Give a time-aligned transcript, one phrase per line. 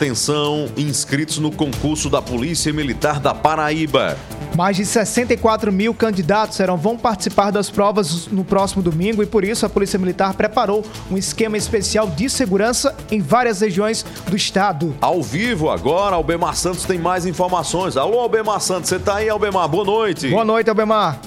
[0.00, 4.16] Atenção, inscritos no concurso da Polícia Militar da Paraíba.
[4.54, 9.42] Mais de 64 mil candidatos serão, vão participar das provas no próximo domingo e por
[9.42, 14.94] isso a Polícia Militar preparou um esquema especial de segurança em várias regiões do estado.
[15.00, 17.96] Ao vivo agora, Albemar Santos tem mais informações.
[17.96, 19.66] Alô, Albemar Santos, você tá aí, Albemar?
[19.66, 20.28] Boa noite.
[20.28, 21.18] Boa noite, Albemar.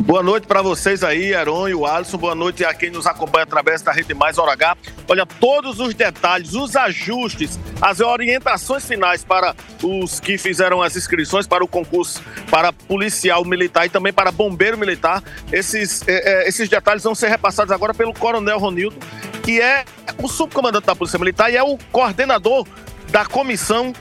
[0.00, 2.18] Boa noite para vocês aí, Heron e o Alisson.
[2.18, 4.76] Boa noite a quem nos acompanha através da Rede Mais Hora H.
[5.08, 11.46] Olha, todos os detalhes, os ajustes, as orientações finais para os que fizeram as inscrições
[11.46, 15.22] para o concurso para policial militar e também para bombeiro militar.
[15.50, 18.96] Esses, é, é, esses detalhes vão ser repassados agora pelo Coronel Ronildo,
[19.42, 19.84] que é
[20.22, 22.66] o subcomandante da Polícia Militar e é o coordenador
[23.10, 23.94] da comissão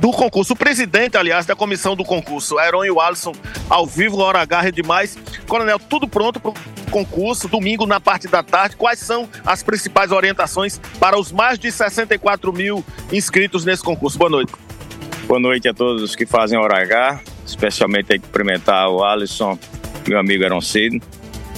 [0.00, 0.52] do concurso.
[0.52, 3.32] O presidente, aliás, da comissão do concurso, Aaron e o Alisson,
[3.68, 5.16] ao vivo, hora H, é demais.
[5.46, 6.54] Coronel, tudo pronto para o
[6.90, 8.76] concurso, domingo na parte da tarde.
[8.76, 14.18] Quais são as principais orientações para os mais de 64 mil inscritos nesse concurso?
[14.18, 14.52] Boa noite.
[15.26, 19.58] Boa noite a todos que fazem hora H, especialmente aí cumprimentar o Alisson,
[20.08, 21.00] meu amigo Aaron Cedo,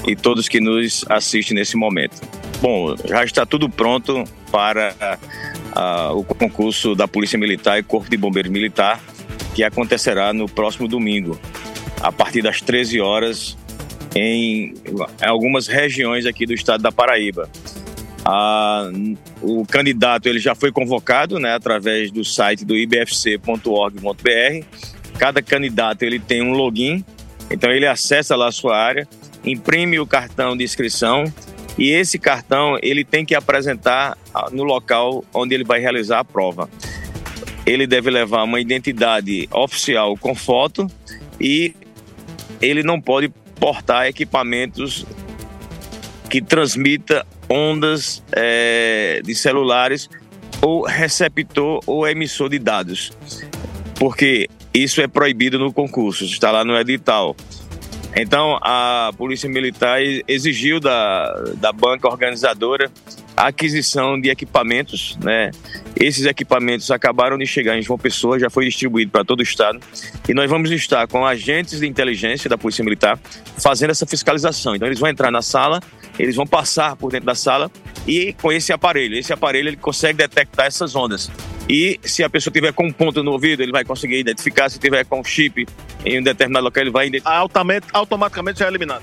[0.07, 2.21] e todos que nos assistem nesse momento.
[2.61, 5.19] Bom, já está tudo pronto para
[6.15, 9.01] o concurso da Polícia Militar e Corpo de Bombeiros Militar,
[9.55, 11.39] que acontecerá no próximo domingo,
[12.01, 13.57] a partir das 13 horas,
[14.15, 14.75] em,
[15.21, 17.49] algumas regiões aqui do estado da Paraíba.
[19.41, 24.67] O candidato ele já foi convocado né, através do site do ibfc.org.br.
[25.19, 27.05] Cada candidato ele tem um login,
[27.51, 29.07] então ele acessa lá a sua área,
[29.45, 31.25] imprime o cartão de inscrição
[31.79, 36.25] e esse cartão ele tem que apresentar ah, no local onde ele vai realizar a
[36.25, 36.69] prova.
[37.65, 40.87] Ele deve levar uma identidade oficial com foto
[41.41, 41.75] e
[42.61, 43.29] ele não pode
[43.59, 45.07] portar equipamentos
[46.29, 50.09] que transmita ondas é, de celulares
[50.61, 53.13] ou receptor ou emissor de dados,
[53.97, 57.37] porque isso é proibido no concurso, está lá no edital.
[58.15, 62.91] Então, a Polícia Militar exigiu da, da banca organizadora
[63.35, 65.51] a aquisição de equipamentos, né?
[65.97, 69.81] Esses equipamentos acabaram de chegar em João Pessoa, já foi distribuído para todo o estado,
[70.29, 73.19] e nós vamos estar com agentes de inteligência da Polícia Militar
[73.59, 74.77] fazendo essa fiscalização.
[74.77, 75.81] Então, eles vão entrar na sala,
[76.19, 77.71] eles vão passar por dentro da sala
[78.07, 81.31] e com esse aparelho, esse aparelho ele consegue detectar essas ondas.
[81.69, 84.69] E se a pessoa tiver com um ponto no ouvido, ele vai conseguir identificar.
[84.69, 85.67] Se tiver com chip
[86.05, 87.37] em um determinado local, ele vai identificar.
[87.37, 89.03] Altamente, automaticamente já é eliminado.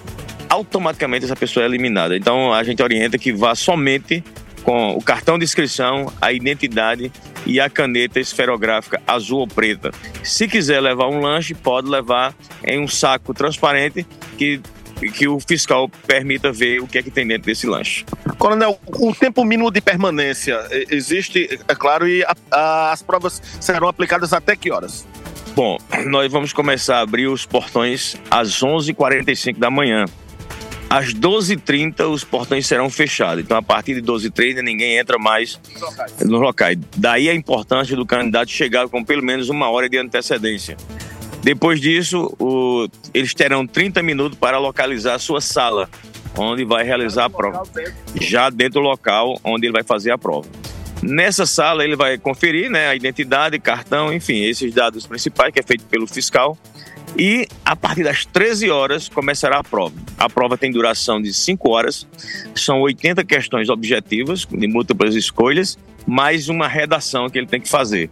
[0.50, 2.16] Automaticamente essa pessoa é eliminada.
[2.16, 4.24] Então a gente orienta que vá somente
[4.64, 7.12] com o cartão de inscrição, a identidade
[7.46, 9.92] e a caneta esferográfica azul ou preta.
[10.24, 14.06] Se quiser levar um lanche, pode levar em um saco transparente
[14.38, 14.62] que
[15.08, 18.04] que o fiscal permita ver o que é que tem dentro desse lanche.
[18.40, 23.90] Coronel, o tempo mínimo de permanência existe, é claro, e a, a, as provas serão
[23.90, 25.06] aplicadas até que horas?
[25.54, 25.78] Bom,
[26.08, 30.06] nós vamos começar a abrir os portões às 11h45 da manhã.
[30.90, 33.44] Às 12h30 os portões serão fechados.
[33.44, 35.60] Então, a partir de 12h30 ninguém entra mais
[36.22, 36.80] nos locais.
[36.96, 40.78] Daí a importância do candidato chegar com pelo menos uma hora de antecedência.
[41.44, 45.90] Depois disso, o, eles terão 30 minutos para localizar a sua sala,
[46.40, 47.64] onde vai realizar a prova.
[48.20, 50.48] Já dentro do local onde ele vai fazer a prova.
[51.02, 55.64] Nessa sala ele vai conferir né, a identidade, cartão, enfim, esses dados principais que é
[55.64, 56.58] feito pelo fiscal.
[57.18, 59.96] E a partir das 13 horas começará a prova.
[60.18, 62.08] A prova tem duração de 5 horas,
[62.54, 68.10] são 80 questões objetivas, de múltiplas escolhas, mais uma redação que ele tem que fazer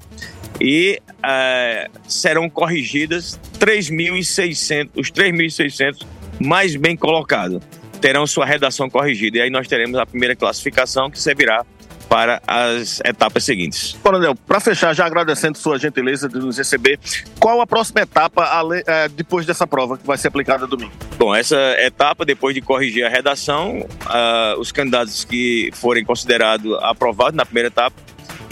[0.59, 6.05] e é, serão corrigidas 3.600, os 3.600
[6.39, 7.61] mais bem colocados
[7.99, 9.37] terão sua redação corrigida.
[9.37, 11.65] E aí nós teremos a primeira classificação que servirá
[12.07, 13.97] para as etapas seguintes.
[14.01, 16.99] Coronel, para fechar, já agradecendo sua gentileza de nos receber,
[17.39, 18.49] qual a próxima etapa
[18.85, 20.91] é, depois dessa prova que vai ser aplicada domingo?
[21.17, 27.35] Bom, essa etapa, depois de corrigir a redação, uh, os candidatos que forem considerados aprovados
[27.35, 27.95] na primeira etapa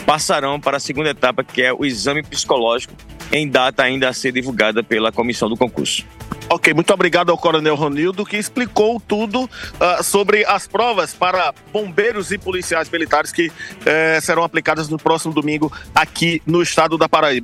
[0.06, 2.94] passarão para a segunda etapa, que é o exame psicológico,
[3.32, 6.06] em data ainda a ser divulgada pela comissão do concurso.
[6.48, 12.32] Ok, muito obrigado ao Coronel Ronildo, que explicou tudo uh, sobre as provas para bombeiros
[12.32, 17.44] e policiais militares que uh, serão aplicadas no próximo domingo aqui no estado da Paraíba.